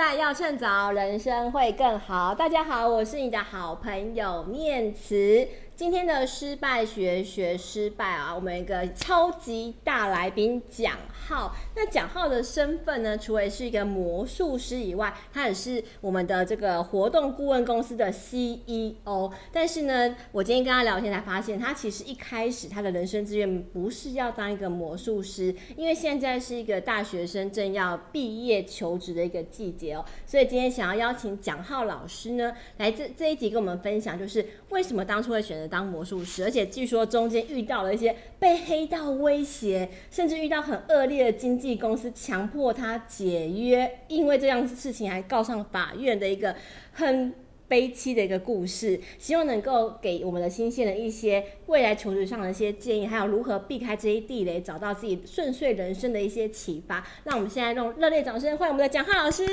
[0.00, 2.34] 败要趁早，人生会更好。
[2.34, 5.46] 大家好，我是你的好朋友念慈。
[5.80, 11.56] 今天的失败学学失败啊，我们一个超级大来宾蒋浩。
[11.74, 19.32] 那蒋浩的身份呢，除了是一个魔术师以外，他也是我们的这个活动顾问公司的 CEO。
[19.50, 30.04] 但是呢，我今天跟他聊天才发现，他其实一开始他的人生志愿不是要当一个魔术师，因为现在是一个大学生正要毕业求职的一个季节哦。
[30.26, 46.56] 所以今天想要邀请蒋浩老师呢，来这这一集跟我们分享，就是为什么当初会选择当魔术师，而且据说中间遇到了一些被黑道威胁，甚至遇到很恶劣的经纪公司强迫他解约，因为这样事情还告上法院的一个
[46.92, 47.32] 很
[47.68, 49.00] 悲凄的一个故事。
[49.16, 57.06] 希望能够给我们的新鲜人一些未来求职上的一些建议，还有如何避开这些地雷，找到自己顺遂人生的一些启发。
[57.24, 59.44] 那我们现在用热烈掌声欢迎我们的蒋浩老师。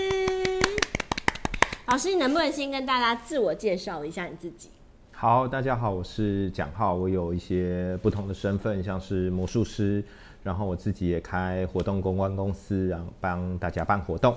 [1.89, 4.69] 老师，你能不能先跟大家自我介绍一下你自己？
[5.19, 10.03] 好，大家好，我是蒋浩，我有一些不同的身份，像是魔术师，
[10.43, 14.35] 然后我自己也开活动公关公司，然后帮大家办活动。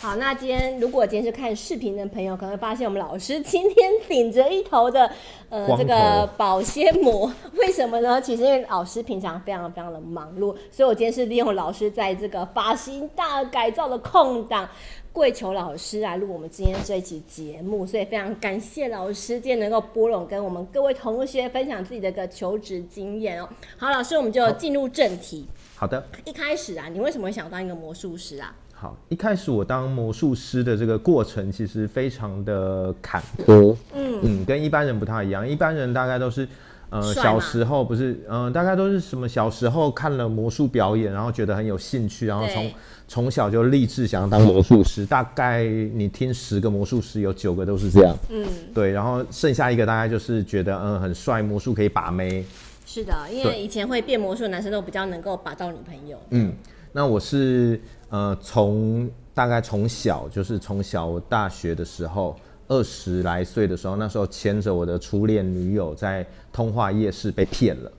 [0.00, 5.08] 好，那今天如果今天是看视频的朋友，可能会发现我们老师今天顶着一头的
[5.50, 8.18] 呃这个保鲜膜，为什么呢？
[8.20, 14.68] 其实因为老师平常非常非常的忙碌，所以我今天是利用老师在这个发型大改造的空档。
[15.12, 23.46] 跪求老师来录我们今天这一期节目，所以非常感谢老师今天能够拨冗跟我们各位同学分享自己的一个求职经验哦。
[23.76, 25.46] 好，老师，我们就进入正题。
[25.76, 26.02] 好的。
[26.24, 28.56] 一开始啊，你为什么会想当一个魔术师啊？
[28.72, 35.46] 好，一开始我当魔术师的这个过程其实非常的坎坷，嗯嗯，跟一般人不太一样。
[35.46, 36.48] 一般人大概都是。
[36.92, 39.26] 呃，小时候不是，嗯、呃，大概都是什么？
[39.26, 42.70] 小时候看了魔术表演，然后觉得很有兴趣，然后从
[43.08, 45.06] 从小就立志想要当魔术师。
[45.06, 48.14] 大概你听十个魔术师，有九个都是这样。
[48.28, 52.44] 嗯，对，然后剩下一个大概就是觉得，嗯、呃，很帅，魔术可以把妹。
[52.84, 56.18] 是的，因为以前会变魔术的男生都比较能够把到女朋友。
[56.28, 56.52] 嗯，
[56.92, 57.80] 那我是
[58.10, 62.36] 呃，从大概从小就是从小大学的时候。
[62.72, 67.92] 二十来岁的时候，那时候牵着我的初恋女友在通化夜市被骗了。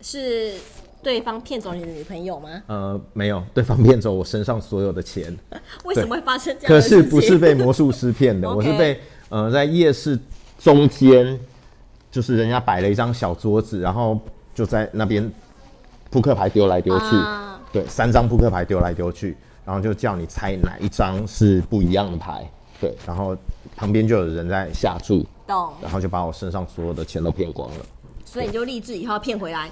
[0.00, 0.54] 是
[1.00, 2.48] 对方骗走你的女朋友吗？
[2.66, 5.32] 呃，没有，对方骗走我身上所有的钱。
[5.84, 6.68] 为什么会发生这样？
[6.68, 8.50] 可是不是被魔术师骗的.
[8.52, 8.98] 我是被
[9.28, 10.18] 呃在夜市
[10.58, 11.38] 中间，
[12.10, 14.18] 就是人家摆了一张小桌子，然后
[14.52, 15.30] 就在那边
[16.10, 17.56] 扑克牌丢来丢去，uh...
[17.72, 22.50] 对，三张扑克牌丢来丢去，然后就叫你猜哪一张是不一样的牌。
[22.80, 23.36] 对，然后
[23.76, 27.76] 旁边就有人在下注，懂，然后就把我身上所有的钱都骗光了。
[28.24, 29.70] 所以你就立志以后要骗回来？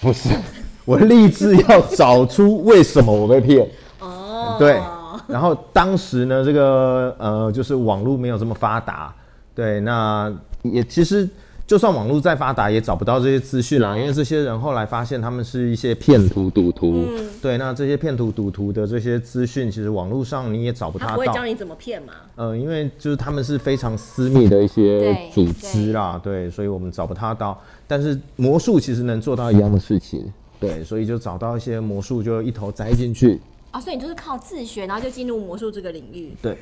[0.00, 0.30] 不是，
[0.84, 3.70] 我立志要找出为什么我被骗。
[4.00, 4.80] 哦，对。
[5.28, 9.14] 然后当时呢，这个呃，就是网络没有这么发达，
[9.54, 11.28] 对，那也其实。
[11.66, 13.96] 就算网络再发达，也找不到这些资讯啦。
[13.98, 17.04] 因为这些人后来发现，他们是一些骗徒、赌徒。
[17.08, 17.58] 嗯，对。
[17.58, 21.08] 那这些骗徒、赌徒的这些资讯，其实网络上你也找不到。
[21.08, 22.12] 他不会教你怎么骗嘛？
[22.36, 27.60] 呃，因为就是他们是非常私密的一些组织啦，对，对，所以我们找不他到。
[27.88, 33.40] 但是魔术其实能做到一样的事情，对，所以就找到一些魔术，就一头栽进去。
[33.72, 36.32] 啊，所以你就是靠自学，然后就进入魔术这个领域。
[36.40, 36.56] 对。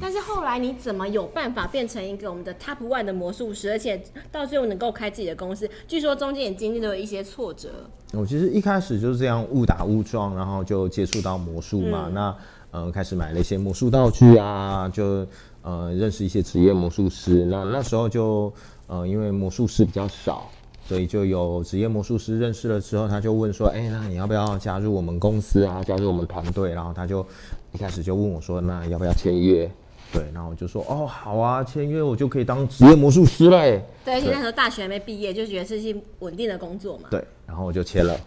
[0.00, 5.68] 但是后来你怎么有办法变成一个我们的 top one 的魔术师，而且到最后能够开自己的公司？
[5.86, 7.68] 据说中间也经历了一些挫折。
[8.12, 12.04] 我其实一开始就是这样误打误撞，然后就接触到魔术嘛。
[12.08, 12.36] 嗯、那
[12.70, 15.26] 呃开始买了一些魔术道具啊，就
[15.62, 17.44] 呃认识一些职业魔术师。
[17.44, 18.52] 那那时候就
[18.86, 20.50] 呃因为魔术师比较少，
[20.86, 25.82] 所以就有职业魔术师认识了之后，他就问说：“哎、欸，那你要不要加入我们公司啊？
[25.82, 27.24] 加入我们团队？”然后他就。
[27.78, 29.70] 一开始就问我说：“那要不要签约？”
[30.12, 33.60] 对，然后我就说：“哦，好啊，签约我就可以当职业魔术师了。”
[34.04, 37.08] 对，而且那时候大学还没毕业，就觉得是一些稳定的工作嘛。
[37.08, 38.18] 对，然后我就签了。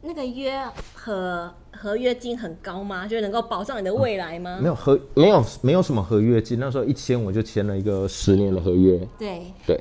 [0.00, 0.62] 那个约
[0.92, 3.04] 和合约金很高吗？
[3.04, 4.58] 就能够保障你的未来吗？
[4.60, 6.60] 嗯、没有合，没有没有什么合约金。
[6.60, 8.96] 那时候一签我就签了一个十年的合约。
[9.18, 9.80] 对对。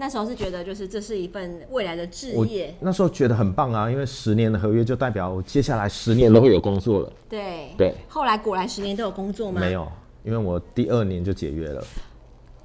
[0.00, 2.74] 那时候是觉得，就是这是一份未来的置业。
[2.80, 7.12] 那时候觉得很棒啊，因为十年的合约就代表我接下来十年都会有工作了。
[7.28, 7.94] 对对。
[8.08, 9.60] 后来果然十年都有工作吗？
[9.60, 9.86] 没有，
[10.24, 11.84] 因为我第二年就解约了。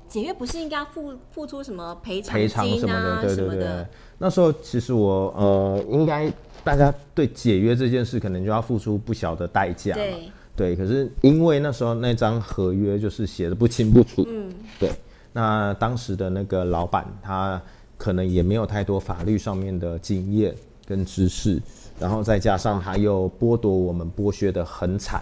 [0.08, 3.36] 解约不是应该付付出什么赔偿、啊、赔偿什么的？
[3.36, 3.86] 对对对。
[4.18, 6.32] 那时候其实我呃，应该
[6.64, 9.94] 大家对解约这件事可能就要付出不小的代价。
[9.94, 10.74] 对对。
[10.74, 14.26] 可是因为那时候那张合约就是写的不清不楚。
[14.26, 14.50] 嗯。
[14.80, 14.90] 对。
[15.36, 17.62] 那当时的那个老板，他
[17.98, 20.56] 可能也没有太多法律上面的经验
[20.86, 21.62] 跟知识，
[22.00, 25.22] 然后再加上他又剥夺我们剥削的很惨，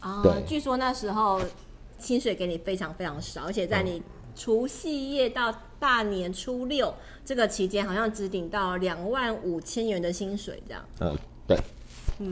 [0.00, 1.40] 啊，据说那时候
[1.98, 4.02] 薪水给你非常非常少，而且在你
[4.36, 6.92] 除夕夜到大年初六
[7.24, 10.84] 这个期间，好像只领到两万五千元的薪水这样。
[11.00, 11.16] 嗯，
[11.46, 11.58] 对，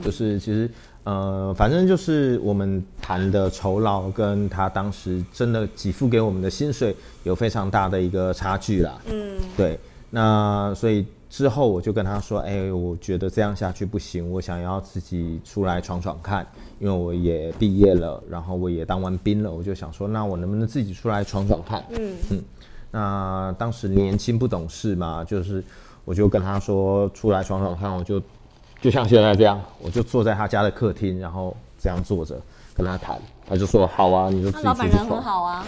[0.03, 0.69] 就是其实
[1.09, 9.01] 呃，反正就是我们谈的酬劳跟他当时真的给付给我们的薪水有非常大的一个差距啦。
[9.11, 9.79] 嗯，对，
[10.09, 11.05] 那所以。
[11.31, 16.43] 之后我就跟他说：“哎、欸，我觉得这样下去不行，我想要自己出来闯闯看。
[16.79, 21.85] 因为我也毕业了，然后我也当完兵了，我就想说，那我能不能自己出来闯闯看？
[21.91, 22.43] 嗯嗯。
[22.89, 25.63] 那当时年轻不懂事嘛，就是
[26.03, 28.19] 我就跟他说出来闯闯看，我就
[28.81, 32.39] 就像现在这样，我就坐在他家的客厅，然后这样坐着
[32.73, 33.19] 跟他谈。
[33.47, 34.73] 他就说好啊，你就自己出去闯。
[34.73, 35.67] 老板人很好啊，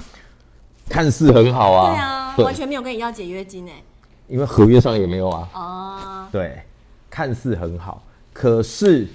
[0.88, 3.74] 看似很好啊，对啊，对完全没有跟你要解约金哎。”
[4.30, 5.50] 因为合约上也没有啊。
[5.54, 6.28] 哦。
[6.32, 6.62] 对，
[7.10, 9.08] 看似很好，可是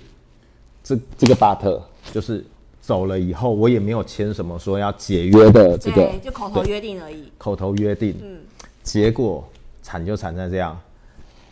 [0.84, 1.82] 这这个巴特
[2.12, 2.44] 就是
[2.82, 7.32] 走了以后，我也没有签什么说要解约的这个，对，就口头约定而已。
[7.38, 8.14] 口头约定。
[8.22, 8.40] 嗯。
[8.82, 9.42] 结果
[9.82, 10.78] 惨就惨在这样，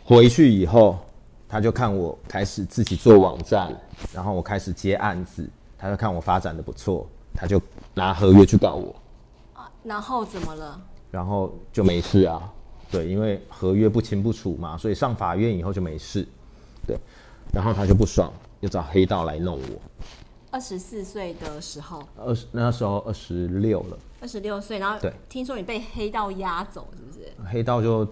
[0.03, 0.99] 回去以后，
[1.55, 3.73] 他就看我开始自己做网站，
[4.11, 7.61] 然后我开始接案子，他就看我发展的不错，他就
[7.93, 8.93] 拿合约去告我。
[9.53, 10.77] 啊，然后怎么了？
[11.11, 12.51] 然后就没事啊。
[12.91, 16.27] 对，因为合约不清不楚嘛，所以上法院以后就没事。
[16.85, 16.97] 对，
[17.53, 18.29] 然后他就不爽，
[18.59, 19.81] 又找黑道来弄我。
[20.51, 23.97] 二十四岁的时候，二十那时候二十六了。
[24.19, 27.31] 二十六岁，然后对，听说你被黑道压走，是不是？
[27.49, 28.05] 黑道就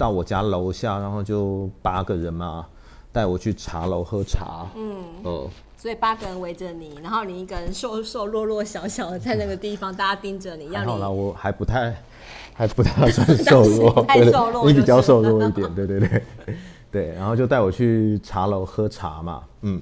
[0.00, 2.66] 到我家楼下，然后就八个人嘛，
[3.12, 4.66] 带我去茶楼喝茶。
[4.74, 10.86] 嗯哦，呃、所以八个人围着你，然后你一个人瘦瘦弱弱小小的在那个地方，大家盯着你，要你。
[10.86, 11.94] 好了，我还不太。
[12.52, 16.22] 还不太 算瘦弱， 太瘦弱，你比较瘦弱一点，对对对，
[16.92, 19.80] 对，然后就带我去茶楼喝茶嘛，嗯，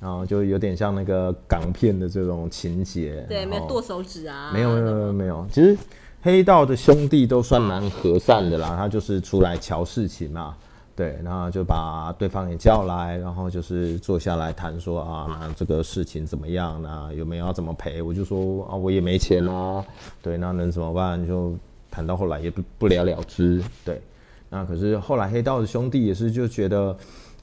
[0.00, 5.76] 然后就有点像那个港片的这种情节，对，没有剁手指啊，没有没有没有，其实
[6.22, 10.56] 黑道的兄弟都算蛮和善的啦，他就是出来瞧事情嘛，
[10.96, 17.10] 对，然后就把对方也叫来，然后就是坐下来谈说啊，那这个事情怎么样呢？
[17.14, 18.00] 有没有要怎么赔？
[18.00, 19.84] 我就说啊，我也没钱啊，
[20.22, 21.26] 对，那能怎么办？
[21.26, 21.54] 就。
[21.94, 24.00] 谈到后来也不不了了之，对，
[24.48, 26.96] 那可是后来黑道的兄弟也是就觉得，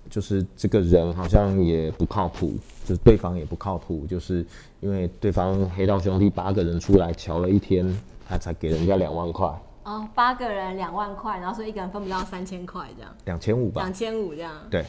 [0.09, 2.53] 就是这个人好像也不靠谱，
[2.85, 4.45] 就是对方也不靠谱，就是
[4.79, 7.91] 因为对方黑道兄弟八个人出来瞧了一天，
[8.27, 9.47] 他才给人家两万块。
[9.83, 13.11] 哦，八个人两万块，然后所以一个人分不到三千块这样。
[13.25, 13.81] 两千五吧。
[13.81, 14.53] 两千五这样。
[14.69, 14.85] 对。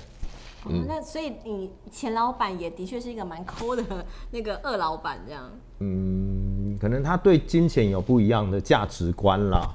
[0.67, 3.83] 嗯，那所以你前老板也的确是一个蛮抠的
[4.31, 5.51] 那个二老板这样。
[5.79, 9.75] 嗯，可能他对金钱有不一样的价值观啦。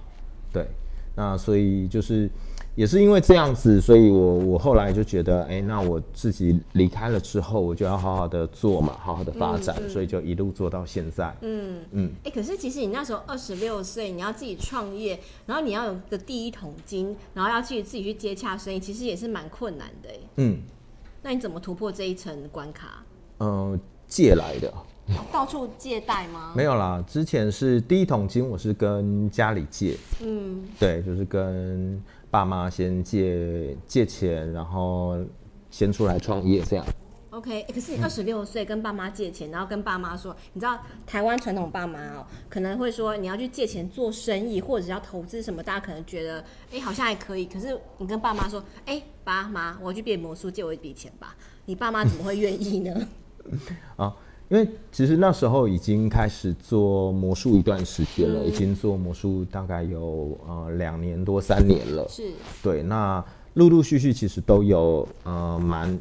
[0.54, 0.68] 对，
[1.16, 2.30] 那所以就是
[2.76, 11.34] 也是因为这样子，所以我我后来就觉得，哎、欸，那我自己离开了之后，我就要好好的做嘛，好好的发展，嗯嗯、所以就一路做到现在。
[11.42, 12.10] 嗯嗯。
[12.24, 20.10] 哎、嗯欸，可是其实你那时候二十六岁，你要自己创业，然后你要有个第一桶金，然后要去自己去接洽生意，其实也是蛮困难的。
[20.36, 20.60] 嗯。
[21.24, 23.04] 那你怎么突破这一层关卡？
[23.40, 24.72] 嗯、呃，借来的。
[25.32, 26.52] 到处借贷吗？
[26.56, 29.96] 没有啦，之前是第一桶金，我是跟家里借。
[30.24, 32.02] 嗯，对，就是跟
[32.36, 35.18] 爸妈先借借钱，然后
[35.72, 36.86] 先出来创业这样。
[37.30, 40.78] OK，欸，可是你二十六岁跟爸妈借钱，嗯、然后跟爸妈说，你知道
[41.08, 47.46] 台湾传统爸妈哦，可能会说你要去借钱做生意，或者是要投资什么，大家可能觉得，哎、欸，好像还可以。
[47.46, 51.38] 可是你跟爸妈说，哎、欸，爸妈，我要去变魔术，借我一笔钱吧，
[51.68, 53.08] 你爸妈怎么会愿意呢？
[53.96, 54.14] 啊，
[54.50, 62.08] 因为其实那时候已经开始做魔术一段时间了，嗯、已经做魔术大概有呃两年多三年了。
[62.10, 63.24] 是，对，那
[63.56, 65.98] 陆陆续续其实都有呃蛮。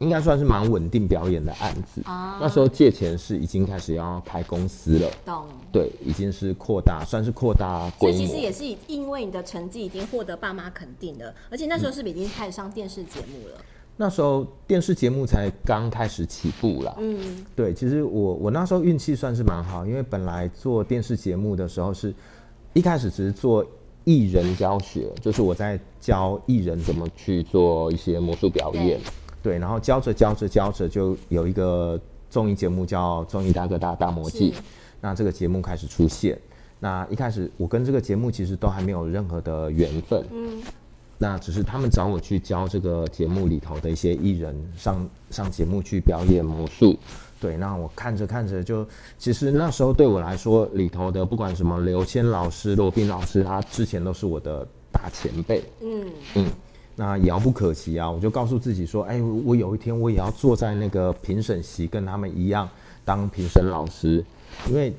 [0.00, 2.00] 应该算是蛮稳定表演的案子。
[2.04, 5.10] 啊，那时候借钱是已经开始要开公司了。
[5.24, 5.44] 懂。
[5.72, 8.16] 对，已经是扩大，算是扩大规模。
[8.16, 13.56] 所以其实也是因为你的成绩已经获得爸妈肯定了，而且那时候是不是已经开始上电视节目了？
[13.58, 13.64] 嗯，
[14.00, 16.94] 那时候电视节目才刚开始起步啦。
[16.98, 22.14] 嗯，对，其实我我那时候运气算是蛮好，因为本来做电视节目的时候是
[22.74, 23.66] 一开始只是做
[24.04, 29.00] 艺人教学，就是我在教艺人怎么去做一些魔术表演。
[29.42, 32.00] 对，然后教着教着教着，就有一个
[32.30, 34.52] 综艺节目叫《综艺大哥大大魔记》，
[35.00, 36.38] 那这个节目开始出现。
[36.80, 40.62] 那一开始我跟这个节目其实都还没有任何的缘分，嗯，
[41.18, 46.96] 那只是他们找我去教这个节目里头的一些艺人上上节目去表演魔术。
[47.40, 48.86] 对，那我看着看着就，
[49.18, 56.10] 其实那时候对我来说，里头的不管什么刘谦老师、罗宾老师，他之前都是我的大前辈，嗯嗯。
[56.34, 56.46] 嗯
[57.00, 58.10] 那遥不可及啊！
[58.10, 62.68] 我就告诉自己说，哎，我有一天我也要坐在那个评审席，跟他们一样
[63.04, 64.24] 当评审老师，
[64.68, 64.92] 因为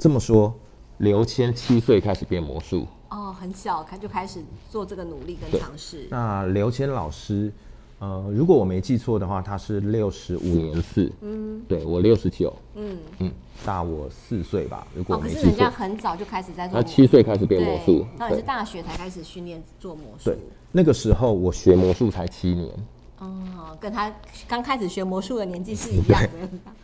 [0.00, 0.52] 这么说，
[0.98, 2.88] 刘谦七岁开始变魔术。
[3.08, 6.06] 哦，很小开就开始做这个努力跟尝试。
[6.10, 7.52] 那刘谦老师，
[8.00, 11.10] 呃，如果我没记错的话，他是六十五年次。
[11.20, 12.52] 嗯，对我六十九。
[12.74, 13.32] 嗯嗯，
[13.64, 14.86] 大我四岁吧。
[14.94, 15.40] 如果我没记错。
[15.40, 16.82] 哦，可是人家很早就开始在做。
[16.82, 18.04] 他七岁开始变魔术。
[18.18, 20.24] 那你是大学才开始训练做魔术？
[20.24, 20.38] 对，
[20.72, 22.74] 那个时候我学魔术才七年。
[23.18, 24.12] 哦，跟他
[24.48, 26.28] 刚开始学魔术的年纪是一样的。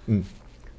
[0.06, 0.22] 嗯，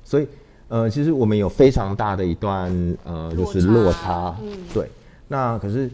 [0.03, 0.27] 所以
[0.69, 4.35] 呃，其实我们有非常大的一段呃，就是落差。
[4.41, 4.89] 嗯，对。
[5.33, 5.89] 那可是，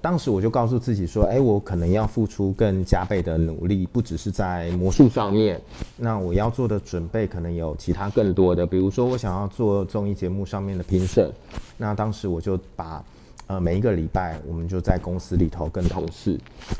[0.00, 5.60] 当时我就告诉自己说，哎，我可能要付出更加倍的努力，不只是在魔术上面。
[5.96, 11.30] 那我要做的准备可能有其他更多的，比如说我想要做综艺节目上面的评审。
[11.76, 13.04] 那当时我就把，
[13.46, 16.36] 呃，每一个礼拜我们就在公司里头跟同事，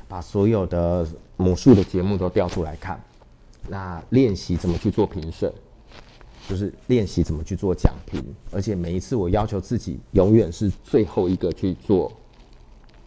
[0.09, 1.07] 把所有的
[1.37, 3.01] 魔术的节目都调出来看，
[3.69, 5.53] 那练习怎么去做评审。
[6.49, 12.11] 就是练习怎么去做讲评，而且每一次我要求自己永远是最后一个去做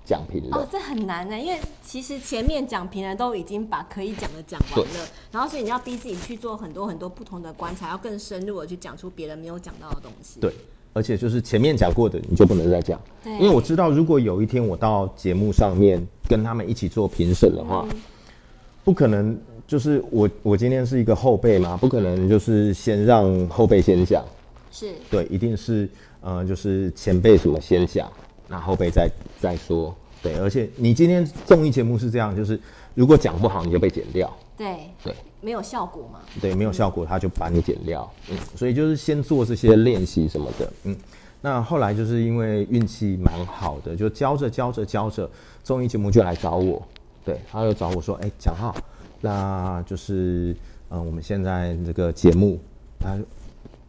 [0.05, 0.57] 讲评的。
[0.57, 10.39] 哦，这很难呢，因为其实前面讲评人都已经把可以讲的讲完了，然后所以你要逼自己去做很多很多不同的观察，要更深入的去讲出别人没有讲到的东西。
[10.39, 10.53] 对，
[10.93, 17.97] 而且就是前面讲过的你就不能再讲，对，因为我知道如果有一天我到节目上面跟他们一起做评审的话，嗯，
[18.83, 19.37] 不可能。
[19.67, 24.24] 就是我，我今天是一个后辈嘛，不可能就是先让后辈先讲，
[24.72, 24.93] 是。
[25.10, 25.89] 对，一定是
[26.22, 28.12] 呃，就是前辈什么先讲，
[28.48, 32.60] 那后辈再再说，对，而且你今天综艺节目是这样，就是
[32.93, 34.77] 如果讲不好，你就被剪掉，对。
[35.03, 40.95] 对，没有效果嘛，对，没有效果，他就把你剪掉，嗯，所以就是先做这些练习什么的，嗯，
[41.41, 45.29] 那后来就是因为运气蛮好的，就教着教着教着，
[45.63, 46.81] 综艺节目就来找我，
[47.24, 48.75] 对，他就找我说，哎，讲好。
[49.22, 50.55] 那就是，
[50.89, 52.60] 嗯，我们现在这个节目，
[53.00, 53.17] 他，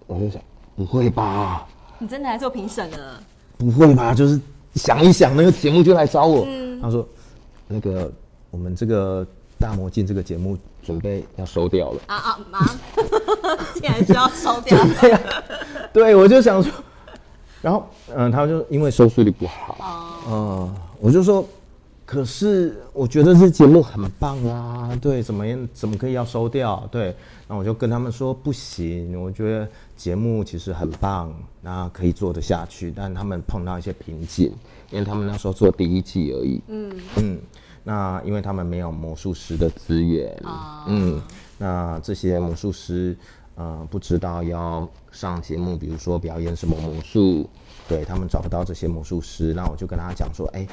[0.07, 0.41] 我就想，
[0.75, 1.67] 不会吧？
[1.99, 3.21] 你真的来做评审了？
[3.59, 4.15] 不会吧？
[4.15, 4.41] 就是
[4.75, 6.45] 想一想，那个节目就来找我。
[6.47, 7.07] 嗯、他说，
[7.69, 8.11] 那个
[8.51, 9.27] 我们这个
[9.59, 12.01] 大魔镜这个节目准备要收掉了。
[12.07, 12.61] 啊啊妈！
[13.75, 14.79] 竟然就要收掉？
[15.93, 16.73] 对，我就想说，
[17.61, 21.47] 然后，嗯，他就因为收视率不好，哦、嗯，我就说。
[22.07, 25.69] 可是我觉得这节目很棒啊，对，怎么样？
[25.75, 26.89] 怎么可以要收掉？
[26.89, 27.13] 对，
[27.49, 32.93] 那我就跟他们说不行，我觉得节目其实很棒，那可以做得下去。
[32.95, 34.53] 但他们碰到一些瓶颈，
[34.93, 36.63] 因为他们那时候做第一季而已。
[36.69, 37.39] 嗯嗯，
[37.83, 40.41] 那因为他们没有魔术师的资源，
[40.87, 41.21] 嗯，
[41.59, 43.19] 那这些魔术师
[43.57, 47.51] 呃不知道要上节目，比如说表演什么魔术，
[47.89, 50.65] 对，他们找不到这些魔术师，那我就跟他讲说，哎。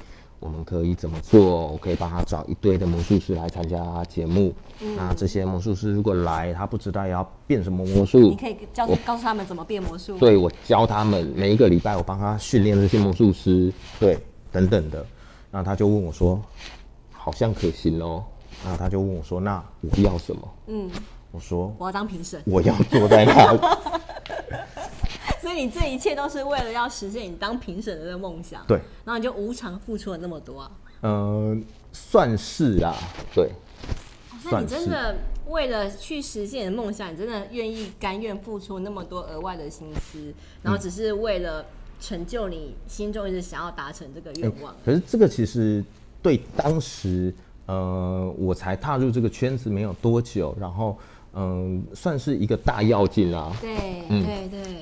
[0.43, 1.67] 我们可以怎么做？
[1.67, 4.53] 我可以帮他找一堆的魔术师来参加节目。
[4.81, 10.17] 嗯、那这些魔术师如果来，他不知道要变什么魔术，你可以教我告诉他们怎么变魔术。
[10.17, 13.71] 对，我教他们，每一个礼拜我帮他训练这些魔术师，
[14.01, 14.19] 对，
[14.51, 15.05] 等等的。
[15.49, 16.41] 那他就问我说
[17.13, 18.21] ：“好像可行哦。”
[18.65, 20.89] 那他就问我说：“那我要什么？”嗯，
[21.31, 23.59] 我说：“我要当评审，我要坐在那里。”
[25.41, 28.77] 所以你这一切都是为了要实现你当评审的这个梦想，对。
[29.05, 30.71] 然后你就无偿付出了那么多啊？
[31.01, 31.57] 嗯、呃，
[31.91, 32.95] 算是啊，
[33.33, 33.49] 对。
[34.51, 35.15] 那你真的
[35.47, 41.65] 为了去实现你的梦想，你真的愿意甘愿付出那么多额外的心思，然后只是为了
[41.99, 44.77] 成就你心中一直想要达成这个愿望、欸。
[44.85, 45.83] 可是这个其实
[46.21, 47.33] 对当时，
[47.65, 50.97] 呃，我才踏入这个圈子没有多久，然后。
[51.35, 53.51] 嗯，算是一个大要进啊。
[53.59, 54.72] 对，嗯、对对对。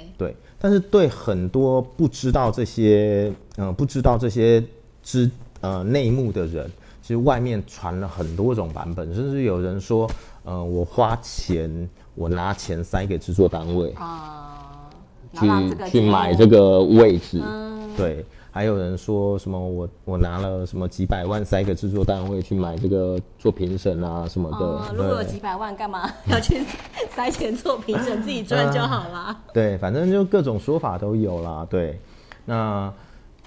[0.61, 4.63] 但是对很多不知道这些，嗯，不知道这些
[5.01, 5.29] 知
[5.61, 10.09] 呃内幕的人，其实外面传了很多种版本，甚至有人说，
[10.45, 14.87] 嗯，我花钱，我拿钱塞给制作单位啊，
[15.33, 18.23] 去去买这个位置，嗯、对。
[18.51, 24.57] 还有人说什么我我拿了什么几百万塞给制作单位去买这个做评审啊什么的。
[24.57, 26.61] 哦、如果有几百万，干嘛要去
[27.09, 28.21] 塞钱做评审？
[28.21, 29.43] 自己赚就好了、啊。
[29.53, 31.65] 对，反正就各种说法都有啦。
[31.69, 31.99] 对，
[32.45, 32.93] 那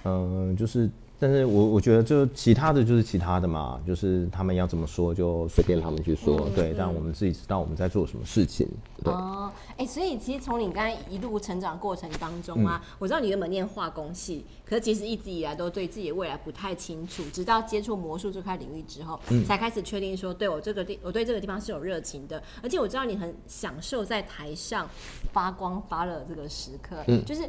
[0.05, 0.91] 嗯、呃，就是。
[1.19, 6.73] 但是我我觉得就其他的就是其他的嘛，就是他们要怎么说就随便他们去说，嗯、对。
[6.73, 8.69] 嗯、但我们自己知道我们在做什么事情。
[9.03, 22.43] 对哦，哎、欸，所以其实从你刚才一路成长过程当中啊，嗯、我知道你原本念化工系，可是其实一直以来都对自己的未来不太清楚，直到接触魔术这块领域之后，嗯、才开始确定说，对我这个地，我对这个地方是有热情的。
[22.63, 24.89] 而且我知道你很享受在台上
[25.33, 27.49] 发光发热这个时刻，嗯，就是。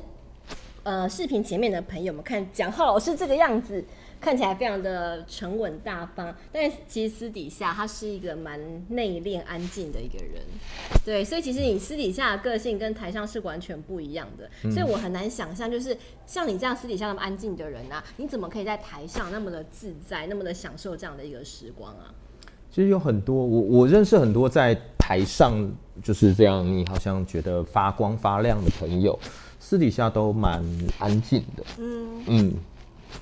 [0.85, 3.83] 呃视频前面的朋友们看蒋浩老师这个样子。
[4.17, 10.41] 看起来非常的沉稳大方，但是其实私底下他是一个蛮内敛、安静的一个人。
[11.03, 14.49] 对，所以其实你私底下的个性跟台上是完全不一样的。
[14.63, 22.09] 嗯、所以我很难想象，就是像你这样私底下那么安静的人啊，你怎么可以在台上那么的自在，那么的享受这样的一个时光啊？
[22.71, 29.19] 其实有很多，我我认识很多在台上就是这样，你好像觉得发光发亮的朋友，
[29.65, 30.63] 私底下都蛮
[30.99, 31.65] 安静的。
[31.79, 32.53] 嗯嗯。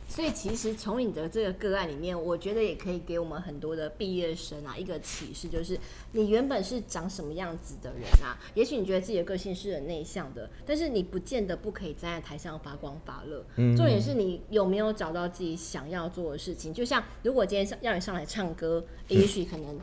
[0.10, 5.80] 所以其实从你的这个个案里面，我觉得也可以给我们很多的毕业生啊一个启示，就是
[6.12, 8.38] 你原本是长什么样子的人啊？
[8.56, 13.46] 也许你觉得自己的个性是很内向的，但是你不见得不可以站在台上发光发热。
[13.56, 16.74] 嗯，重点是你有没有找到自己想要做的事情。
[16.74, 19.80] 就像如果今天让你上来唱歌，也许可能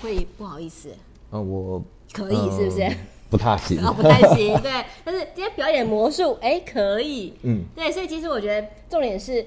[0.00, 0.90] 会不好意思。
[1.30, 1.80] 啊，我
[2.12, 2.90] 可以是不是？
[3.28, 4.84] 不太行，哦，不太行，对。
[5.04, 7.90] 但是今天表演魔术，哎、欸，可以，嗯，对。
[7.90, 9.44] 所以其实我觉得重点是，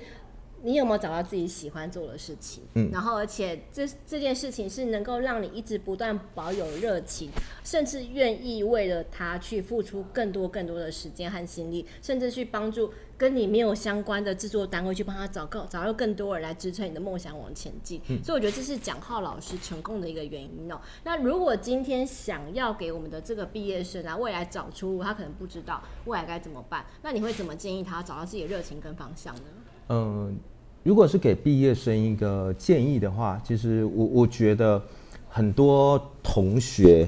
[0.64, 7.30] 你有没有找到自己喜欢做的事情，嗯，然后而且这这件事情是能够让你一直不断保有热情，
[7.64, 12.92] 甚至愿意为了他去付出更多更多的时间和心力，甚至去帮助。
[13.20, 20.82] 跟你没有相关的制作单位去帮他找更找到更多人来支撑你的梦想往前进，嗯、所以我觉得这是蒋浩老师成功的一个原因哦、喔。
[21.04, 29.42] 那如果今天想要给我们的这个毕业生啊未来找出路，他可能不知道未来该怎么办，那你会怎么建议他找到自己的热情跟方向呢？
[29.90, 30.38] 嗯，
[30.84, 34.82] 如果是给毕业生一个建议的话，其实我我觉得
[35.28, 37.06] 很多同学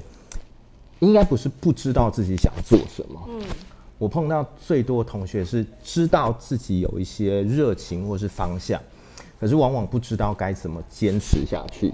[1.00, 3.42] 应该不是不知道自己想做什么，嗯。
[4.02, 8.82] 我碰到最多的同学是知道自己有一些热情或是方向，
[9.40, 11.94] 可是往往不知道该怎么坚持下去。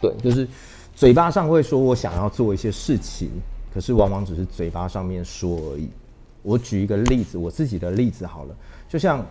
[0.00, 0.48] 对，就是
[0.94, 3.28] 嘴巴上会说我想要做一些事情，
[3.70, 5.90] 可是往往只是嘴巴上面说而已。
[6.42, 8.56] 我举一个例子，我自己的例子好了，
[8.88, 9.22] 就像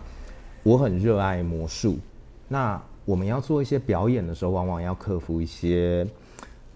[0.62, 1.98] 我很热爱魔术，
[2.46, 6.06] 那我们要做一些表演的时候，往往要克服一些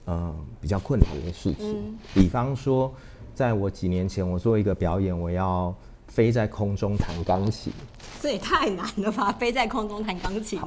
[0.07, 2.93] 嗯比较困难的事情，比方说。
[3.35, 5.75] 在我几年前，我做一个表演，我要
[6.09, 7.73] 飞在空中弹钢琴，
[8.21, 9.33] 这也太难了吧！
[9.33, 10.61] 飞在空中弹钢琴。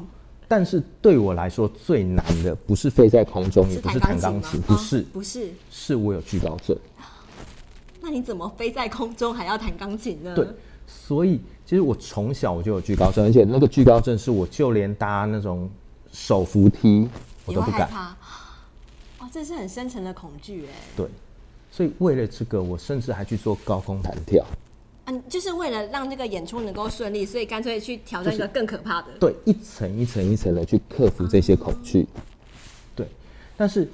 [0.48, 6.78] 但是对我来说，最难的不是飞在空中，也不是弹钢琴，不是，不是，是我有惧高症。
[8.02, 10.36] 那你怎么飞在空中还要弹钢琴呢？
[10.36, 10.48] 对，
[10.86, 15.70] 所以其实我从小我就有惧高症，而且那个惧高症是我就连搭那种
[16.12, 17.10] 手扶梯
[17.46, 17.90] 我都不敢。
[19.20, 20.74] 哦，这是很深层的恐惧哎。
[20.96, 21.08] 对。
[21.76, 24.46] 所以为了这个，我甚至还去做高空弹跳。
[25.06, 29.08] 嗯，就是为了让这个演出能够顺利，所以干脆去挑战一个更可怕的。
[29.20, 32.08] 对，一层一层一层的去克服这些恐惧。
[32.96, 33.08] 对，
[33.58, 33.86] 但是，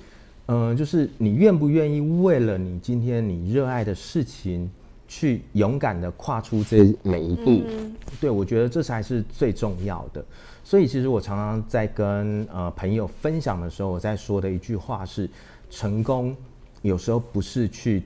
[0.48, 4.70] 嗯、呃，就是你愿不愿意为了你今天你热爱的事情，
[5.08, 7.64] 去勇敢的跨出这每一步？
[7.66, 10.24] 嗯、对，我觉得这才是最重要的。
[10.66, 15.30] 所以，其实我常常在跟呃朋友分享的时候，我在说的一句话是：
[15.70, 16.36] 成功。
[16.82, 18.04] 有时候不是去，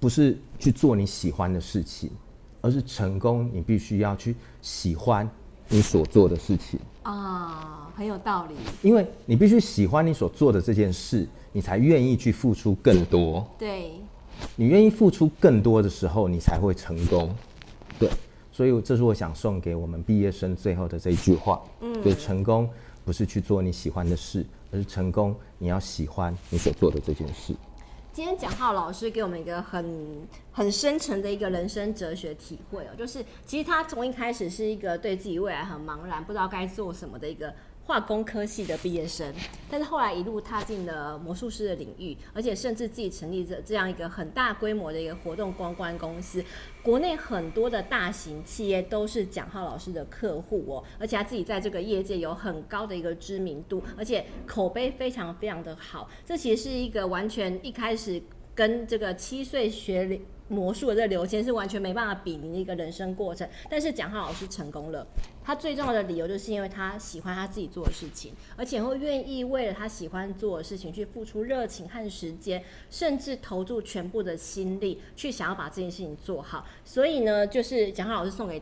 [0.00, 2.10] 不是去做你喜欢的事情，
[2.60, 5.28] 而是成功，你必须要去喜欢
[5.68, 8.54] 你所做的事情啊，很有道理。
[8.82, 13.46] 因为你必须喜欢你所做的这件事，你才愿意去付出更多。
[13.58, 13.92] 对，
[14.56, 17.34] 你愿意付出更多的时候，你才会成功。
[17.98, 18.08] 对，
[18.50, 21.62] 所以这是我想送给我们毕业生最后的这一句话。
[21.80, 22.68] 嗯，对，成功
[23.04, 27.54] 不是去做你喜欢的事，而是成功你要喜欢你所做的这件事。
[28.18, 37.54] 今天蒋浩老师给我们一个很很深沉的一个人生哲学体会哦，就是其实他从一开始是一个对自己未来很茫然，不知道该做什么的一个。
[37.88, 39.32] 化工科系的毕业生，
[39.70, 46.44] 但是后来一路踏进了魔术师的领域，而且甚至自己成立着这样一个很大规模的一个活动公关公司。
[46.82, 56.10] 国内很多的大型企业都是蒋浩老师的客户哦，而且他自己在这个业界有很高的一个知名度，而且口碑非常非常的好。
[56.26, 58.20] 这其实是一个完全一开始
[58.58, 65.06] 跟这个七岁学魔术的这个刘谦是完全没办法比拟的一个人生过程，但是蒋浩老师成功了。
[65.44, 76.66] 他最重要的理由就是因为他喜欢他自己做的事情，而且会愿意为了他喜欢做的事情去付出热情和时间，甚至投注全部的心力去想要把这件事情做好。
[76.84, 78.60] 所以呢，就是蒋浩老师送给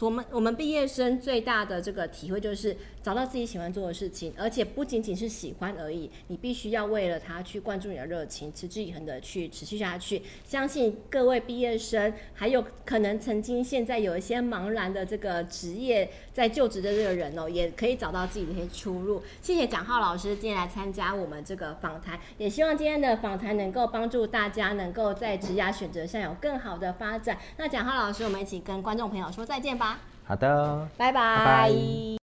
[0.00, 10.22] 我们我们毕业生最大的这个体会就是找到自己喜欢做的事情，而且不仅仅是喜欢而已，你必须要为了它去灌注你的热情，持之以恒的去持续下去。
[10.44, 19.22] 相信各位毕业生，还有可能曾经现在有一些茫然的这个职业在就职的这个人哦，也可以找到自己的一些出路。
[19.40, 27.38] 谢谢蒋浩老师今天来参加我们这个访谈，也希望今天的访谈能够帮助大家能够在职涯选择上有更好的发展。
[27.56, 29.98] 那蒋浩老师，我们一起跟观众朋友说再见吧。
[30.26, 31.36] 好的，拜拜。
[31.38, 32.27] 拜拜。